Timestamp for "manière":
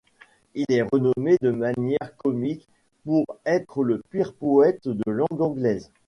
1.51-2.15